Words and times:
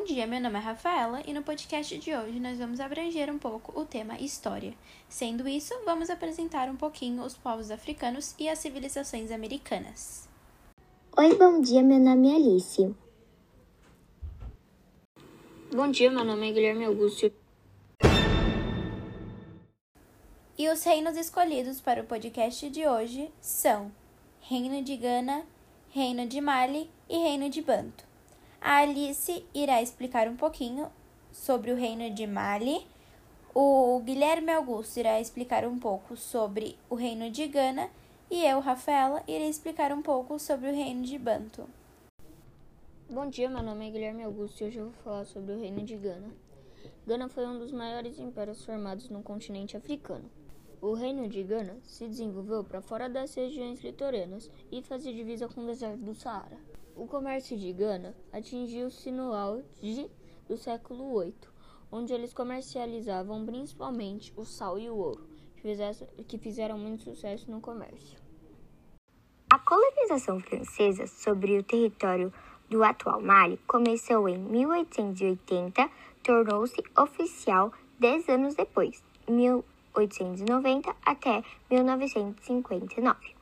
Bom 0.00 0.06
dia, 0.06 0.26
meu 0.26 0.40
nome 0.40 0.56
é 0.56 0.62
Rafaela 0.62 1.20
e 1.26 1.34
no 1.34 1.42
podcast 1.42 1.98
de 1.98 2.16
hoje 2.16 2.40
nós 2.40 2.58
vamos 2.58 2.80
abranger 2.80 3.30
um 3.30 3.38
pouco 3.38 3.78
o 3.78 3.84
tema 3.84 4.18
história. 4.18 4.72
Sendo 5.10 5.46
isso, 5.46 5.74
vamos 5.84 6.08
apresentar 6.08 6.70
um 6.70 6.74
pouquinho 6.74 7.22
os 7.22 7.36
povos 7.36 7.70
africanos 7.70 8.34
e 8.38 8.48
as 8.48 8.58
civilizações 8.60 9.30
americanas. 9.30 10.26
Oi, 11.18 11.36
bom 11.36 11.60
dia, 11.60 11.82
meu 11.82 11.98
nome 11.98 12.32
é 12.32 12.36
Alice. 12.36 12.96
Bom 15.70 15.90
dia, 15.90 16.10
meu 16.10 16.24
nome 16.24 16.48
é 16.48 16.52
Guilherme 16.52 16.86
Augusto. 16.86 17.30
E 20.56 20.66
os 20.70 20.82
reinos 20.82 21.18
escolhidos 21.18 21.78
para 21.78 22.00
o 22.00 22.06
podcast 22.06 22.70
de 22.70 22.88
hoje 22.88 23.30
são 23.38 23.92
Reino 24.40 24.82
de 24.82 24.96
Gana, 24.96 25.44
Reino 25.90 26.26
de 26.26 26.40
Mali 26.40 26.90
e 27.06 27.18
Reino 27.18 27.50
de 27.50 27.60
Banto. 27.60 28.09
A 28.62 28.80
Alice 28.80 29.42
irá 29.54 29.80
explicar 29.80 30.28
um 30.28 30.36
pouquinho 30.36 30.92
sobre 31.32 31.72
o 31.72 31.74
reino 31.74 32.10
de 32.14 32.26
Mali. 32.26 32.86
O 33.54 33.98
Guilherme 34.00 34.52
Augusto 34.52 34.98
irá 34.98 35.18
explicar 35.18 35.64
um 35.64 35.78
pouco 35.78 36.14
sobre 36.14 36.76
o 36.90 36.94
reino 36.94 37.30
de 37.30 37.46
Gana 37.46 37.88
e 38.30 38.44
eu, 38.44 38.60
Rafaela, 38.60 39.22
irei 39.26 39.48
explicar 39.48 39.92
um 39.92 40.02
pouco 40.02 40.38
sobre 40.38 40.68
o 40.68 40.74
reino 40.74 41.02
de 41.02 41.18
Banto. 41.18 41.66
Bom 43.08 43.30
dia, 43.30 43.48
meu 43.48 43.62
nome 43.62 43.88
é 43.88 43.90
Guilherme 43.90 44.24
Augusto 44.24 44.60
e 44.60 44.66
hoje 44.66 44.76
eu 44.76 44.90
vou 44.90 45.02
falar 45.04 45.24
sobre 45.24 45.54
o 45.54 45.58
reino 45.58 45.82
de 45.82 45.96
Gana. 45.96 46.28
Gana 47.06 47.30
foi 47.30 47.46
um 47.46 47.58
dos 47.58 47.72
maiores 47.72 48.18
impérios 48.18 48.62
formados 48.62 49.08
no 49.08 49.22
continente 49.22 49.74
africano. 49.74 50.30
O 50.82 50.92
reino 50.92 51.26
de 51.26 51.42
Gana 51.42 51.78
se 51.82 52.06
desenvolveu 52.06 52.62
para 52.62 52.82
fora 52.82 53.08
das 53.08 53.34
regiões 53.34 53.80
litorâneas 53.80 54.50
e 54.70 54.82
fazia 54.82 55.14
divisa 55.14 55.48
com 55.48 55.62
o 55.62 55.66
deserto 55.66 56.00
do 56.00 56.14
Saara. 56.14 56.69
O 57.00 57.06
comércio 57.06 57.56
de 57.56 57.72
Gana 57.72 58.14
atingiu-se 58.30 59.10
no 59.10 59.32
auge 59.32 60.10
do 60.46 60.58
século 60.58 61.18
VIII, 61.18 61.34
onde 61.90 62.12
eles 62.12 62.34
comercializavam 62.34 63.46
principalmente 63.46 64.34
o 64.36 64.44
sal 64.44 64.78
e 64.78 64.90
o 64.90 64.96
ouro, 64.96 65.26
que 66.28 66.36
fizeram 66.36 66.76
muito 66.76 67.04
sucesso 67.04 67.50
no 67.50 67.58
comércio. 67.58 68.18
A 69.50 69.58
colonização 69.60 70.40
francesa 70.40 71.06
sobre 71.06 71.56
o 71.56 71.62
território 71.62 72.30
do 72.68 72.84
atual 72.84 73.22
Mali 73.22 73.56
começou 73.66 74.28
em 74.28 74.36
1880, 74.36 75.90
tornou-se 76.22 76.84
oficial 76.98 77.72
dez 77.98 78.28
anos 78.28 78.54
depois, 78.54 79.02
1890 79.26 80.94
até 81.06 81.42
1959 81.70 83.39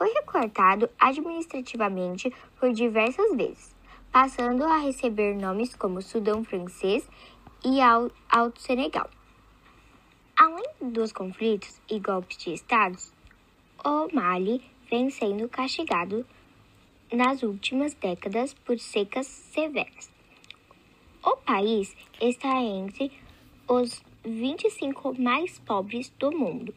foi 0.00 0.14
recortado 0.14 0.88
administrativamente 0.98 2.32
por 2.58 2.72
diversas 2.72 3.36
vezes, 3.36 3.76
passando 4.10 4.64
a 4.64 4.78
receber 4.78 5.36
nomes 5.36 5.74
como 5.76 6.00
Sudão 6.00 6.42
Francês 6.42 7.06
e 7.62 7.82
Alto 7.82 8.62
Senegal. 8.62 9.10
Além 10.34 10.64
dos 10.80 11.12
conflitos 11.12 11.78
e 11.86 12.00
golpes 12.00 12.38
de 12.38 12.54
estados, 12.54 13.12
o 13.84 14.08
Mali 14.14 14.64
vem 14.88 15.10
sendo 15.10 15.46
castigado 15.50 16.24
nas 17.12 17.42
últimas 17.42 17.92
décadas 17.92 18.54
por 18.54 18.78
secas 18.78 19.26
severas. 19.26 20.10
O 21.22 21.36
país 21.36 21.94
está 22.18 22.58
entre 22.58 23.12
os 23.68 24.02
25 24.24 25.20
mais 25.20 25.58
pobres 25.58 26.08
do 26.18 26.32
mundo 26.32 26.74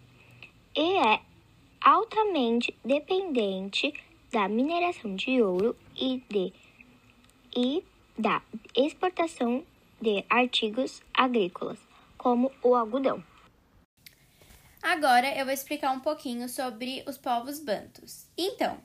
e 0.76 0.98
é 0.98 1.22
altamente 1.84 2.76
dependente 2.84 3.94
da 4.32 4.48
mineração 4.48 5.16
de 5.16 5.42
ouro 5.42 5.76
e, 5.96 6.24
de, 6.30 6.54
e 7.56 7.84
da 8.18 8.42
exportação 8.76 9.64
de 10.02 10.26
artigos 10.30 11.02
agrícolas, 11.14 11.80
como 12.18 12.52
o 12.64 12.76
algodão. 12.76 13.24
Agora 14.82 15.34
eu 15.38 15.46
vou 15.46 15.54
explicar 15.54 15.92
um 15.92 16.00
pouquinho 16.00 16.50
sobre 16.50 17.04
os 17.08 17.18
povos 17.18 17.60
bantus. 17.60 18.28
Então, 18.38 18.78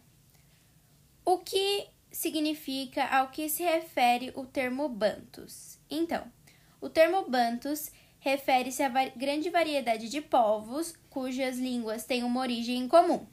o 1.24 1.38
que 1.38 1.88
significa, 2.10 3.04
ao 3.06 3.28
que 3.30 3.48
se 3.48 3.62
refere 3.62 4.32
o 4.34 4.44
termo 4.44 4.88
bantus? 4.88 5.78
Então, 5.90 6.30
o 6.80 6.88
termo 6.88 7.28
bantus 7.28 7.90
refere-se 8.20 8.82
à 8.82 8.88
grande 8.88 9.50
variedade 9.50 10.08
de 10.08 10.20
povos 10.20 10.94
cujas 11.08 11.58
línguas 11.58 12.04
têm 12.04 12.22
uma 12.22 12.40
origem 12.40 12.78
em 12.78 12.88
comum. 12.88 13.26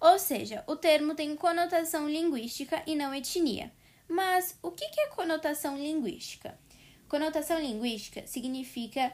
Ou 0.00 0.18
seja, 0.18 0.64
o 0.66 0.76
termo 0.76 1.14
tem 1.14 1.36
conotação 1.36 2.08
linguística 2.08 2.82
e 2.86 2.94
não 2.94 3.14
etnia. 3.14 3.70
Mas 4.08 4.58
o 4.62 4.70
que 4.70 4.84
é 4.84 5.08
conotação 5.08 5.76
linguística? 5.76 6.58
Conotação 7.06 7.60
linguística 7.60 8.26
significa 8.26 9.12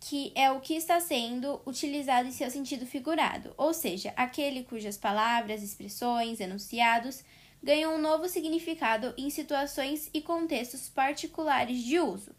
que 0.00 0.32
é 0.34 0.50
o 0.50 0.60
que 0.60 0.74
está 0.74 0.98
sendo 0.98 1.60
utilizado 1.64 2.28
em 2.28 2.32
seu 2.32 2.50
sentido 2.50 2.84
figurado, 2.84 3.54
ou 3.56 3.72
seja, 3.72 4.12
aquele 4.16 4.64
cujas 4.64 4.96
palavras, 4.96 5.62
expressões, 5.62 6.40
enunciados 6.40 7.22
ganham 7.62 7.94
um 7.94 8.00
novo 8.00 8.28
significado 8.28 9.14
em 9.16 9.30
situações 9.30 10.10
e 10.12 10.20
contextos 10.20 10.88
particulares 10.88 11.78
de 11.84 12.00
uso. 12.00 12.34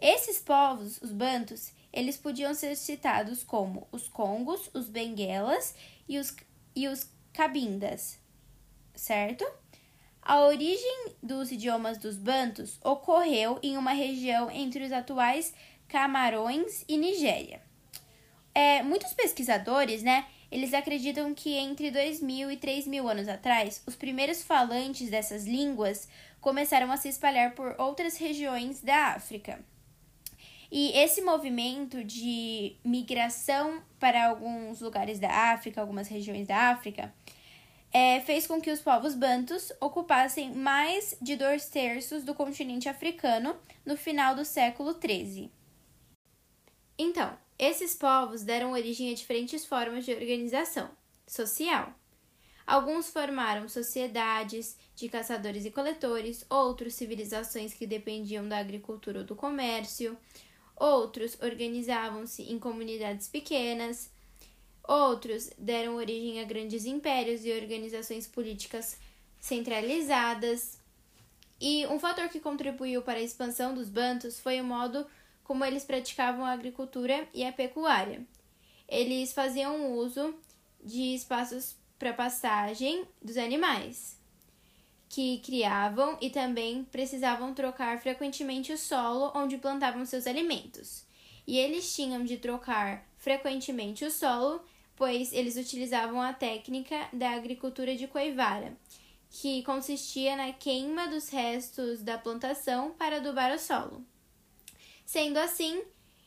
Esses 0.00 0.38
povos, 0.38 0.98
os 1.02 1.12
bantus, 1.12 1.72
eles 1.92 2.16
podiam 2.16 2.54
ser 2.54 2.74
citados 2.76 3.44
como 3.44 3.86
os 3.92 4.08
congos, 4.08 4.70
os 4.72 4.88
benguelas 4.88 5.74
e 6.08 6.18
os, 6.18 6.34
e 6.74 6.88
os 6.88 7.08
cabindas, 7.32 8.18
certo? 8.94 9.44
A 10.22 10.40
origem 10.40 11.14
dos 11.22 11.50
idiomas 11.50 11.98
dos 11.98 12.16
bantus 12.16 12.78
ocorreu 12.84 13.58
em 13.62 13.76
uma 13.76 13.92
região 13.92 14.50
entre 14.50 14.84
os 14.84 14.92
atuais 14.92 15.52
Camarões 15.88 16.84
e 16.88 16.96
Nigéria. 16.96 17.60
É, 18.54 18.82
muitos 18.82 19.12
pesquisadores, 19.12 20.02
né, 20.02 20.26
eles 20.50 20.74
acreditam 20.74 21.34
que 21.34 21.54
entre 21.54 21.90
2.000 21.90 22.52
e 22.52 22.56
3.000 22.56 23.10
anos 23.10 23.28
atrás, 23.28 23.82
os 23.86 23.94
primeiros 23.94 24.42
falantes 24.42 25.10
dessas 25.10 25.46
línguas 25.46 26.08
começaram 26.40 26.90
a 26.90 26.96
se 26.96 27.08
espalhar 27.08 27.54
por 27.54 27.74
outras 27.78 28.16
regiões 28.16 28.80
da 28.80 29.14
África. 29.14 29.64
E 30.70 30.96
esse 30.96 31.20
movimento 31.20 32.04
de 32.04 32.76
migração 32.84 33.82
para 33.98 34.28
alguns 34.28 34.80
lugares 34.80 35.18
da 35.18 35.52
África, 35.52 35.80
algumas 35.80 36.06
regiões 36.06 36.46
da 36.46 36.70
África, 36.70 37.12
é, 37.92 38.20
fez 38.20 38.46
com 38.46 38.60
que 38.60 38.70
os 38.70 38.80
povos 38.80 39.14
bantus 39.14 39.72
ocupassem 39.80 40.54
mais 40.54 41.16
de 41.20 41.34
dois 41.34 41.68
terços 41.68 42.22
do 42.22 42.34
continente 42.34 42.88
africano 42.88 43.56
no 43.84 43.96
final 43.96 44.34
do 44.36 44.44
século 44.44 44.92
XIII. 44.92 45.50
Então, 46.96 47.36
esses 47.58 47.94
povos 47.94 48.42
deram 48.42 48.72
origem 48.72 49.10
a 49.10 49.14
diferentes 49.14 49.64
formas 49.64 50.04
de 50.04 50.14
organização 50.14 50.88
social. 51.26 51.92
Alguns 52.64 53.10
formaram 53.10 53.68
sociedades 53.68 54.78
de 54.94 55.08
caçadores 55.08 55.64
e 55.64 55.70
coletores, 55.72 56.46
outros 56.48 56.94
civilizações 56.94 57.74
que 57.74 57.86
dependiam 57.86 58.48
da 58.48 58.58
agricultura 58.58 59.20
ou 59.20 59.24
do 59.24 59.34
comércio, 59.34 60.16
outros 60.80 61.36
organizavam-se 61.42 62.42
em 62.50 62.58
comunidades 62.58 63.28
pequenas, 63.28 64.10
outros 64.82 65.50
deram 65.58 65.96
origem 65.96 66.40
a 66.40 66.44
grandes 66.44 66.86
impérios 66.86 67.44
e 67.44 67.52
organizações 67.52 68.26
políticas 68.26 68.98
centralizadas. 69.38 70.80
E 71.60 71.86
um 71.88 71.98
fator 71.98 72.28
que 72.30 72.40
contribuiu 72.40 73.02
para 73.02 73.18
a 73.18 73.22
expansão 73.22 73.74
dos 73.74 73.90
bantus 73.90 74.40
foi 74.40 74.58
o 74.60 74.64
modo 74.64 75.06
como 75.44 75.64
eles 75.64 75.84
praticavam 75.84 76.44
a 76.46 76.52
agricultura 76.52 77.28
e 77.34 77.44
a 77.44 77.52
pecuária. 77.52 78.26
Eles 78.88 79.32
faziam 79.32 79.92
uso 79.92 80.34
de 80.82 81.14
espaços 81.14 81.76
para 81.98 82.14
pastagem 82.14 83.04
dos 83.20 83.36
animais 83.36 84.19
que 85.10 85.40
criavam 85.40 86.16
e 86.20 86.30
também 86.30 86.84
precisavam 86.84 87.52
trocar 87.52 88.00
frequentemente 88.00 88.72
o 88.72 88.78
solo 88.78 89.32
onde 89.34 89.58
plantavam 89.58 90.06
seus 90.06 90.24
alimentos. 90.24 91.04
E 91.44 91.58
eles 91.58 91.92
tinham 91.92 92.24
de 92.24 92.36
trocar 92.36 93.04
frequentemente 93.16 94.04
o 94.04 94.10
solo, 94.10 94.64
pois 94.94 95.32
eles 95.32 95.56
utilizavam 95.56 96.22
a 96.22 96.32
técnica 96.32 97.08
da 97.12 97.30
agricultura 97.30 97.96
de 97.96 98.06
coivara, 98.06 98.76
que 99.28 99.64
consistia 99.64 100.36
na 100.36 100.52
queima 100.52 101.08
dos 101.08 101.28
restos 101.28 102.02
da 102.02 102.16
plantação 102.16 102.92
para 102.92 103.16
adubar 103.16 103.52
o 103.52 103.58
solo. 103.58 104.06
Sendo 105.04 105.38
assim, 105.38 105.82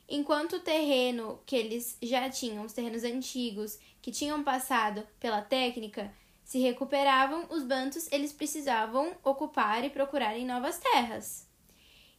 enquanto 0.06 0.56
o 0.56 0.60
terreno 0.60 1.40
que 1.46 1.56
eles 1.56 1.96
já 2.02 2.28
tinham, 2.28 2.66
os 2.66 2.74
terrenos 2.74 3.02
antigos, 3.02 3.78
que 4.02 4.12
tinham 4.12 4.44
passado 4.44 5.08
pela 5.18 5.40
técnica, 5.40 6.12
se 6.44 6.58
recuperavam, 6.58 7.46
os 7.50 7.62
bantos 7.62 8.06
eles 8.12 8.32
precisavam 8.32 9.16
ocupar 9.24 9.82
e 9.82 9.90
procurar 9.90 10.36
em 10.36 10.46
novas 10.46 10.78
terras. 10.78 11.48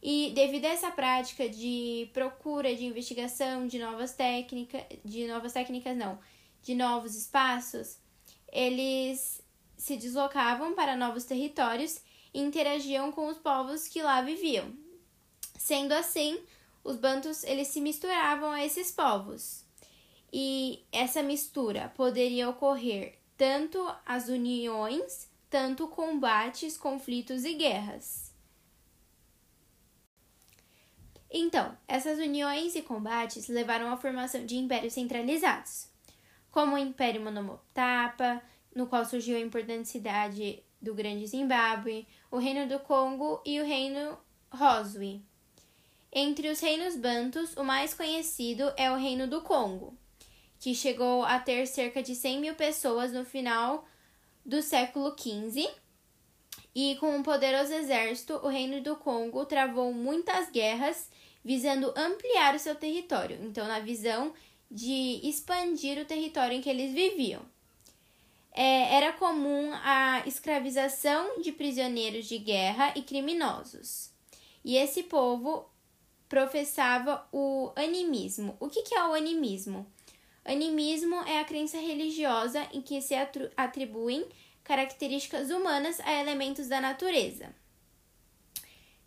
E 0.02 0.32
devido 0.34 0.66
a 0.66 0.70
essa 0.70 0.90
prática 0.90 1.48
de 1.48 2.10
procura, 2.12 2.74
de 2.74 2.84
investigação 2.84 3.66
de 3.66 3.78
novas 3.78 4.14
técnicas, 4.14 4.82
de 5.04 5.26
novas 5.26 5.52
técnicas 5.52 5.96
não, 5.96 6.18
de 6.62 6.74
novos 6.74 7.14
espaços, 7.14 7.98
eles 8.52 9.40
se 9.76 9.96
deslocavam 9.96 10.74
para 10.74 10.96
novos 10.96 11.24
territórios 11.24 12.00
e 12.34 12.40
interagiam 12.40 13.12
com 13.12 13.28
os 13.28 13.38
povos 13.38 13.88
que 13.88 14.02
lá 14.02 14.20
viviam. 14.22 14.72
Sendo 15.56 15.92
assim, 15.92 16.38
os 16.82 16.96
bantus 16.96 17.44
eles 17.44 17.68
se 17.68 17.80
misturavam 17.80 18.50
a 18.50 18.64
esses 18.64 18.90
povos. 18.90 19.64
E 20.32 20.84
essa 20.92 21.22
mistura 21.22 21.92
poderia 21.96 22.48
ocorrer 22.48 23.18
tanto 23.36 23.78
as 24.04 24.28
uniões, 24.28 25.30
tanto 25.50 25.86
combates, 25.88 26.76
conflitos 26.76 27.44
e 27.44 27.54
guerras. 27.54 28.34
Então, 31.30 31.76
essas 31.86 32.18
uniões 32.18 32.74
e 32.74 32.82
combates 32.82 33.48
levaram 33.48 33.92
à 33.92 33.96
formação 33.96 34.46
de 34.46 34.56
impérios 34.56 34.94
centralizados, 34.94 35.88
como 36.50 36.74
o 36.74 36.78
Império 36.78 37.20
Monomotapa, 37.20 38.42
no 38.74 38.86
qual 38.86 39.04
surgiu 39.04 39.36
a 39.36 39.40
importante 39.40 39.88
cidade 39.88 40.62
do 40.80 40.94
Grande 40.94 41.26
Zimbábue, 41.26 42.06
o 42.30 42.38
Reino 42.38 42.68
do 42.68 42.78
Congo 42.78 43.42
e 43.44 43.60
o 43.60 43.64
Reino 43.64 44.18
Roswi. 44.50 45.22
Entre 46.12 46.48
os 46.48 46.60
reinos 46.60 46.96
bantus, 46.96 47.56
o 47.56 47.64
mais 47.64 47.92
conhecido 47.92 48.72
é 48.76 48.90
o 48.90 48.96
Reino 48.96 49.26
do 49.26 49.42
Congo, 49.42 49.98
que 50.58 50.74
chegou 50.74 51.24
a 51.24 51.38
ter 51.38 51.66
cerca 51.66 52.02
de 52.02 52.14
100 52.14 52.40
mil 52.40 52.54
pessoas 52.54 53.12
no 53.12 53.24
final 53.24 53.86
do 54.44 54.62
século 54.62 55.14
XV. 55.18 55.68
E 56.74 56.96
com 56.96 57.16
um 57.16 57.22
poderoso 57.22 57.72
exército, 57.72 58.34
o 58.42 58.48
Reino 58.48 58.80
do 58.82 58.96
Congo 58.96 59.44
travou 59.46 59.92
muitas 59.92 60.50
guerras 60.50 61.10
visando 61.44 61.92
ampliar 61.96 62.54
o 62.54 62.58
seu 62.58 62.74
território. 62.74 63.38
Então, 63.42 63.66
na 63.66 63.80
visão 63.80 64.32
de 64.70 65.20
expandir 65.22 65.98
o 65.98 66.04
território 66.04 66.56
em 66.56 66.60
que 66.60 66.68
eles 66.68 66.92
viviam. 66.92 67.42
É, 68.52 68.94
era 68.96 69.12
comum 69.12 69.70
a 69.84 70.22
escravização 70.26 71.40
de 71.42 71.52
prisioneiros 71.52 72.26
de 72.26 72.38
guerra 72.38 72.92
e 72.96 73.02
criminosos. 73.02 74.10
E 74.64 74.76
esse 74.76 75.04
povo 75.04 75.70
professava 76.28 77.26
o 77.30 77.70
animismo. 77.76 78.56
O 78.58 78.68
que, 78.68 78.82
que 78.82 78.94
é 78.94 79.06
o 79.06 79.12
animismo? 79.14 79.86
Animismo 80.46 81.16
é 81.24 81.40
a 81.40 81.44
crença 81.44 81.76
religiosa 81.76 82.66
em 82.72 82.80
que 82.80 83.02
se 83.02 83.14
atribuem 83.56 84.24
características 84.62 85.50
humanas 85.50 85.98
a 86.00 86.12
elementos 86.20 86.68
da 86.68 86.80
natureza. 86.80 87.52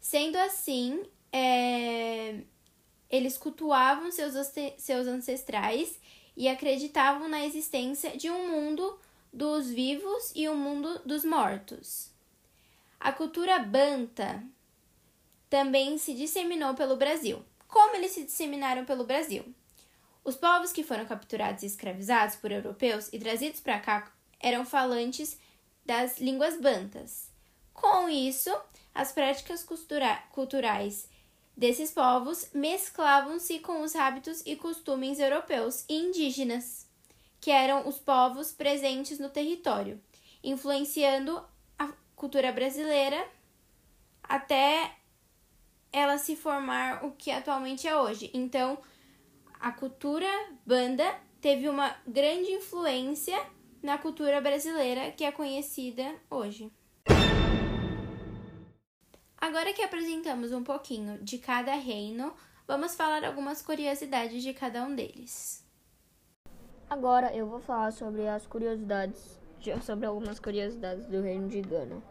Sendo 0.01 0.37
assim, 0.37 1.01
é, 1.31 2.41
eles 3.09 3.37
cultuavam 3.37 4.11
seus, 4.11 4.33
seus 4.77 5.07
ancestrais 5.07 5.99
e 6.35 6.47
acreditavam 6.49 7.29
na 7.29 7.45
existência 7.45 8.17
de 8.17 8.29
um 8.29 8.49
mundo 8.49 8.99
dos 9.31 9.69
vivos 9.69 10.33
e 10.35 10.49
um 10.49 10.55
mundo 10.55 11.01
dos 11.05 11.23
mortos. 11.23 12.11
A 12.99 13.13
cultura 13.13 13.59
banta 13.59 14.43
também 15.49 15.97
se 15.97 16.13
disseminou 16.13 16.73
pelo 16.73 16.97
Brasil. 16.97 17.43
Como 17.67 17.95
eles 17.95 18.11
se 18.11 18.25
disseminaram 18.25 18.83
pelo 18.83 19.05
Brasil? 19.05 19.45
Os 20.23 20.35
povos 20.35 20.71
que 20.71 20.83
foram 20.83 21.05
capturados 21.05 21.63
e 21.63 21.65
escravizados 21.65 22.35
por 22.35 22.51
europeus 22.51 23.09
e 23.11 23.19
trazidos 23.19 23.59
para 23.61 23.79
cá 23.79 24.11
eram 24.39 24.65
falantes 24.65 25.37
das 25.85 26.19
línguas 26.19 26.59
bantas. 26.59 27.29
Com 27.73 28.09
isso, 28.09 28.55
as 28.93 29.11
práticas 29.11 29.65
culturais 30.31 31.09
desses 31.55 31.91
povos 31.91 32.49
mesclavam-se 32.53 33.59
com 33.59 33.81
os 33.81 33.95
hábitos 33.95 34.41
e 34.45 34.55
costumes 34.55 35.19
europeus 35.19 35.83
e 35.89 35.95
indígenas, 35.95 36.87
que 37.41 37.51
eram 37.51 37.87
os 37.87 37.97
povos 37.97 38.51
presentes 38.51 39.19
no 39.19 39.29
território, 39.29 40.01
influenciando 40.43 41.43
a 41.77 41.91
cultura 42.15 42.51
brasileira 42.51 43.27
até 44.23 44.95
ela 45.91 46.17
se 46.17 46.35
formar 46.35 47.03
o 47.03 47.11
que 47.11 47.31
atualmente 47.31 47.87
é 47.87 47.97
hoje. 47.97 48.29
Então, 48.33 48.77
a 49.59 49.71
cultura 49.73 50.27
banda 50.65 51.03
teve 51.41 51.67
uma 51.67 51.93
grande 52.07 52.49
influência 52.51 53.37
na 53.83 53.97
cultura 53.97 54.39
brasileira 54.39 55.11
que 55.11 55.23
é 55.23 55.31
conhecida 55.31 56.15
hoje. 56.29 56.71
Agora 59.37 59.73
que 59.73 59.81
apresentamos 59.81 60.51
um 60.53 60.63
pouquinho 60.63 61.21
de 61.21 61.37
cada 61.37 61.73
reino, 61.73 62.33
vamos 62.67 62.95
falar 62.95 63.23
algumas 63.23 63.61
curiosidades 63.61 64.43
de 64.43 64.53
cada 64.53 64.83
um 64.83 64.95
deles. 64.95 65.65
Agora 66.89 67.33
eu 67.35 67.45
vou 67.45 67.59
falar 67.59 67.91
sobre 67.91 68.27
as 68.27 68.47
curiosidades, 68.47 69.39
sobre 69.81 70.05
algumas 70.05 70.39
curiosidades 70.39 71.05
do 71.05 71.21
reino 71.21 71.47
de 71.47 71.61
Gana. 71.61 72.01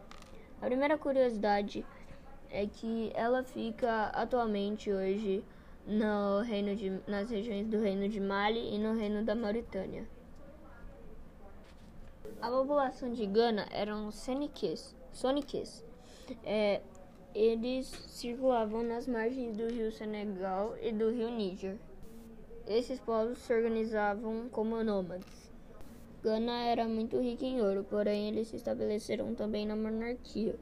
A 0.61 0.65
primeira 0.65 0.97
curiosidade 0.97 1.85
é 2.49 2.65
que 2.65 3.11
ela 3.13 3.43
fica 3.43 4.07
atualmente 4.07 4.91
hoje 4.91 5.43
no 5.89 6.41
reino 6.41 6.75
de, 6.75 7.01
nas 7.07 7.31
regiões 7.31 7.67
do 7.67 7.79
reino 7.79 8.07
de 8.07 8.19
Mali 8.19 8.75
e 8.75 8.77
no 8.77 8.93
reino 8.93 9.25
da 9.25 9.33
Mauritânia. 9.33 10.07
A 12.39 12.49
população 12.49 13.11
de 13.11 13.25
Gana 13.25 13.67
eram 13.71 14.11
soniques. 14.11 14.95
soniques. 15.11 15.83
É, 16.43 16.81
eles 17.33 17.87
circulavam 17.87 18.83
nas 18.83 19.07
margens 19.07 19.57
do 19.57 19.67
rio 19.67 19.91
Senegal 19.91 20.75
e 20.79 20.91
do 20.91 21.09
rio 21.09 21.31
Níger. 21.31 21.75
Esses 22.67 22.99
povos 22.99 23.39
se 23.39 23.51
organizavam 23.51 24.47
como 24.49 24.83
nômades. 24.83 25.49
Gana 26.21 26.65
era 26.65 26.87
muito 26.87 27.19
rica 27.19 27.45
em 27.45 27.61
ouro, 27.61 27.83
porém 27.89 28.27
eles 28.27 28.49
se 28.49 28.57
estabeleceram 28.57 29.33
também 29.33 29.65
na 29.65 29.75
monarquia. 29.75 30.55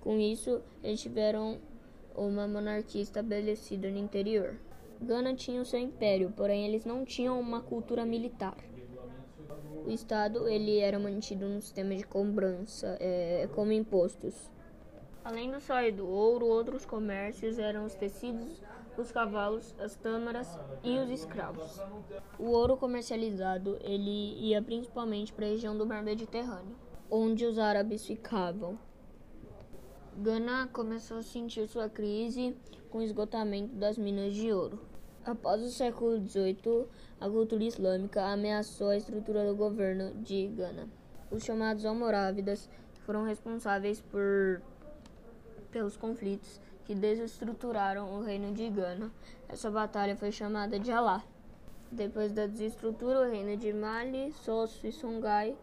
Com 0.00 0.18
isso, 0.18 0.60
eles 0.82 1.00
tiveram 1.00 1.58
uma 2.16 2.48
monarquia 2.48 3.02
estabelecida 3.02 3.90
no 3.90 3.98
interior. 3.98 4.56
Gana 5.00 5.34
tinha 5.34 5.60
o 5.60 5.64
seu 5.66 5.78
império, 5.78 6.32
porém 6.36 6.66
eles 6.66 6.84
não 6.84 7.04
tinham 7.04 7.38
uma 7.38 7.60
cultura 7.60 8.04
militar. 8.04 8.56
O 9.86 9.90
Estado 9.90 10.48
ele 10.48 10.78
era 10.78 10.98
mantido 10.98 11.48
no 11.48 11.60
sistema 11.60 11.94
de 11.94 12.04
cobrança, 12.04 12.96
é, 12.98 13.48
como 13.54 13.70
impostos. 13.70 14.50
Além 15.22 15.50
do 15.50 15.60
sal 15.60 15.82
e 15.84 15.92
do 15.92 16.06
ouro, 16.08 16.46
outros 16.46 16.84
comércios 16.84 17.58
eram 17.58 17.84
os 17.84 17.94
tecidos, 17.94 18.60
os 18.96 19.12
cavalos, 19.12 19.74
as 19.78 19.94
tâmaras 19.96 20.58
e 20.82 20.98
os 20.98 21.10
escravos. 21.10 21.80
O 22.38 22.46
ouro 22.50 22.76
comercializado 22.76 23.76
ele 23.80 24.34
ia 24.40 24.62
principalmente 24.62 25.32
para 25.32 25.46
a 25.46 25.48
região 25.48 25.76
do 25.76 25.86
Mar 25.86 26.02
Mediterrâneo, 26.02 26.76
onde 27.10 27.44
os 27.44 27.58
árabes 27.58 28.06
ficavam. 28.06 28.78
Gana 30.18 30.66
começou 30.72 31.18
a 31.18 31.22
sentir 31.22 31.68
sua 31.68 31.90
crise 31.90 32.56
com 32.88 32.98
o 32.98 33.02
esgotamento 33.02 33.74
das 33.74 33.98
minas 33.98 34.34
de 34.34 34.50
ouro. 34.50 34.80
Após 35.22 35.62
o 35.62 35.68
século 35.68 36.26
XVIII, 36.26 36.86
a 37.20 37.28
cultura 37.28 37.62
islâmica 37.62 38.24
ameaçou 38.24 38.88
a 38.88 38.96
estrutura 38.96 39.46
do 39.46 39.54
governo 39.54 40.14
de 40.22 40.46
Gana. 40.48 40.88
Os 41.30 41.44
chamados 41.44 41.84
almorávidas 41.84 42.66
foram 43.04 43.24
responsáveis 43.24 44.00
por 44.00 44.62
pelos 45.70 45.98
conflitos 45.98 46.62
que 46.86 46.94
desestruturaram 46.94 48.18
o 48.18 48.22
reino 48.22 48.54
de 48.54 48.70
Gana. 48.70 49.12
Essa 49.46 49.70
batalha 49.70 50.16
foi 50.16 50.32
chamada 50.32 50.78
de 50.78 50.90
Alá. 50.90 51.22
Depois 51.92 52.32
da 52.32 52.46
desestrutura, 52.46 53.20
o 53.20 53.30
reino 53.30 53.54
de 53.54 53.70
Mali, 53.70 54.32
Sosso 54.32 54.86
e 54.86 54.92
Songhai 54.92 55.54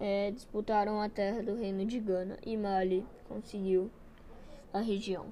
é, 0.00 0.30
disputaram 0.30 1.00
a 1.00 1.08
terra 1.08 1.42
do 1.42 1.54
reino 1.54 1.84
de 1.84 1.98
Gana 1.98 2.38
e 2.44 2.56
Mali 2.56 3.04
conseguiu 3.28 3.90
a 4.72 4.80
região. 4.80 5.26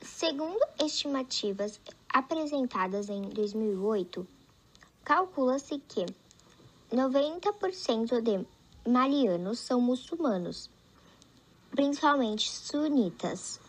Segundo 0.00 0.60
estimativas 0.82 1.80
apresentadas 2.08 3.08
em 3.08 3.22
2008, 3.22 4.26
calcula-se 5.04 5.78
que 5.78 6.06
90% 6.92 8.20
de 8.20 8.46
malianos 8.88 9.58
são 9.58 9.80
muçulmanos, 9.80 10.70
principalmente 11.70 12.50
sunitas. 12.50 13.60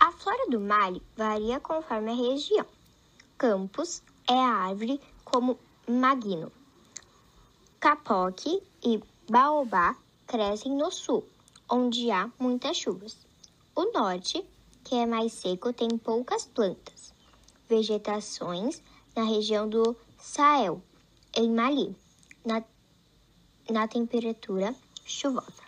A 0.00 0.12
flora 0.12 0.48
do 0.48 0.60
Mali 0.60 1.02
varia 1.16 1.58
conforme 1.58 2.10
a 2.10 2.14
região. 2.14 2.66
Campos 3.36 4.02
é 4.28 4.34
a 4.34 4.68
árvore 4.68 5.00
como 5.24 5.58
magno. 5.88 6.52
Capoque 7.80 8.60
e 8.82 9.00
baobá 9.30 9.96
crescem 10.26 10.72
no 10.72 10.90
sul, 10.90 11.24
onde 11.70 12.10
há 12.10 12.28
muitas 12.36 12.76
chuvas. 12.76 13.16
O 13.72 13.92
norte, 13.92 14.44
que 14.82 14.96
é 14.96 15.06
mais 15.06 15.32
seco, 15.32 15.72
tem 15.72 15.88
poucas 15.96 16.44
plantas. 16.44 17.14
Vegetações 17.68 18.82
na 19.14 19.22
região 19.22 19.68
do 19.68 19.96
Sahel, 20.18 20.82
em 21.36 21.52
Mali, 21.52 21.94
na, 22.44 22.64
na 23.70 23.86
temperatura 23.86 24.74
chuvosa. 25.04 25.62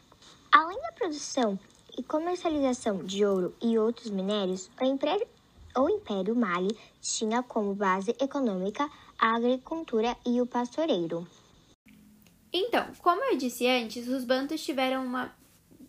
Além 0.51 0.83
da 0.83 0.91
produção 0.91 1.57
e 1.97 2.03
comercialização 2.03 3.05
de 3.05 3.25
ouro 3.25 3.55
e 3.63 3.79
outros 3.79 4.11
minérios, 4.11 4.69
o 4.81 4.85
Império, 4.85 5.29
o 5.77 5.89
Império 5.89 6.35
Mali 6.35 6.77
tinha 7.01 7.41
como 7.41 7.73
base 7.73 8.17
econômica 8.19 8.91
a 9.17 9.37
agricultura 9.37 10.17
e 10.27 10.41
o 10.41 10.47
pastoreiro. 10.47 11.25
Então, 12.53 12.87
como 12.99 13.23
eu 13.25 13.37
disse 13.37 13.67
antes, 13.67 14.09
os 14.09 14.25
bantos 14.25 14.63
tiveram 14.63 15.05
uma 15.05 15.33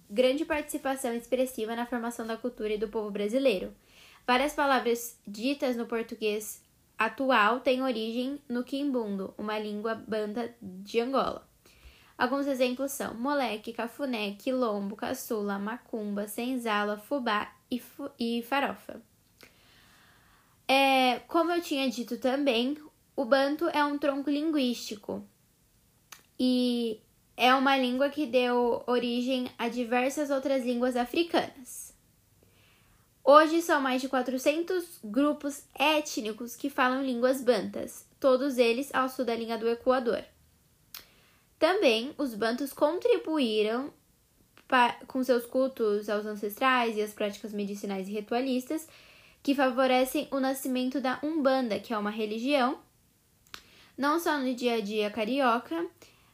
grande 0.10 0.46
participação 0.46 1.14
expressiva 1.14 1.76
na 1.76 1.86
formação 1.86 2.28
da 2.28 2.38
cultura 2.38 2.74
e 2.74 2.78
do 2.78 2.88
povo 2.88 3.10
brasileiro. 3.10 3.74
Várias 4.28 4.54
palavras 4.54 5.20
ditas 5.26 5.76
no 5.76 5.88
português 5.88 6.62
atual 6.98 7.62
têm 7.62 7.82
origem 7.82 8.40
no 8.48 8.64
quimbundo, 8.64 9.34
uma 9.38 9.58
língua 9.58 9.96
banda 9.96 10.54
de 10.62 11.00
Angola. 11.00 11.48
Alguns 12.16 12.46
exemplos 12.46 12.92
são 12.92 13.16
moleque, 13.16 13.74
cafuné, 13.74 14.36
quilombo, 14.38 14.96
caçula, 14.96 15.58
macumba, 15.58 16.28
senzala, 16.28 16.98
fubá 16.98 17.52
e, 17.70 17.80
fu 17.80 18.12
e 18.20 18.44
farofa. 18.44 19.02
É, 20.68 21.20
como 21.28 21.52
eu 21.52 21.62
tinha 21.62 21.90
dito 21.90 22.20
também, 22.20 22.78
o 23.16 23.26
banto 23.26 23.68
é 23.70 23.84
um 23.84 23.98
tronco 23.98 24.30
linguístico 24.30 25.26
e 26.44 27.00
é 27.38 27.54
uma 27.54 27.78
língua 27.78 28.10
que 28.10 28.26
deu 28.26 28.84
origem 28.88 29.48
a 29.60 29.70
diversas 29.70 30.32
outras 30.32 30.66
línguas 30.66 30.96
africanas. 30.96 31.94
Hoje 33.24 33.62
são 33.62 33.80
mais 33.80 34.02
de 34.02 34.10
400 34.10 35.02
grupos 35.04 35.64
étnicos 35.76 36.56
que 36.56 36.68
falam 36.68 37.06
línguas 37.06 37.44
bantas, 37.44 38.08
todos 38.20 38.58
eles 38.58 38.92
ao 38.92 39.08
sul 39.08 39.24
da 39.24 39.36
linha 39.36 39.56
do 39.56 39.70
Equador. 39.70 40.26
Também 41.60 42.12
os 42.18 42.34
bantos 42.34 42.74
contribuíram 42.74 43.94
com 45.06 45.24
seus 45.24 45.46
cultos 45.46 46.10
aos 46.10 46.26
ancestrais 46.26 46.98
e 46.98 47.04
as 47.04 47.14
práticas 47.14 47.54
medicinais 47.54 48.08
e 48.08 48.14
ritualistas 48.14 48.88
que 49.44 49.54
favorecem 49.54 50.28
o 50.32 50.40
nascimento 50.40 51.00
da 51.00 51.20
Umbanda, 51.22 51.80
que 51.80 51.94
é 51.94 51.98
uma 52.00 52.10
religião, 52.10 52.80
não 53.96 54.20
só 54.20 54.40
no 54.40 54.56
dia 54.56 54.78
a 54.78 54.82
dia 54.82 55.12
carioca, 55.12 55.88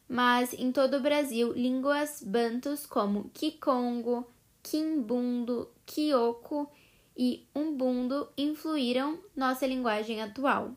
mas 0.08 0.54
em 0.54 0.72
todo 0.72 0.98
o 0.98 1.02
Brasil, 1.02 1.52
línguas 1.54 2.24
bantus 2.26 2.86
como 2.86 3.30
Kikongo, 3.34 4.26
Kimbundo, 4.64 5.70
Kyoko 5.86 6.70
e 7.16 7.48
Umbundo 7.56 8.30
influíram 8.38 9.20
nossa 9.36 9.66
linguagem 9.66 10.22
atual. 10.22 10.76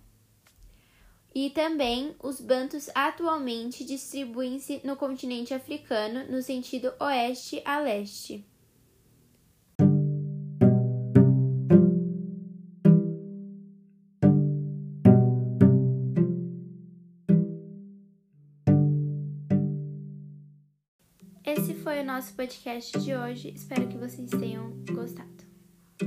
E 1.32 1.50
também 1.50 2.16
os 2.20 2.40
bantus 2.40 2.90
atualmente 2.94 3.84
distribuem-se 3.84 4.80
no 4.84 4.96
continente 4.96 5.54
africano 5.54 6.25
no 6.28 6.42
sentido 6.42 6.92
oeste 6.99 7.62
a 7.64 7.78
leste. 7.78 8.44
Foi 22.00 22.04
o 22.04 22.07
nosso 22.07 22.33
podcast 22.33 22.99
de 22.99 23.14
hoje. 23.14 23.52
Espero 23.54 23.87
que 23.87 23.99
vocês 23.99 24.30
tenham 24.30 24.73
gostado. 24.90 25.50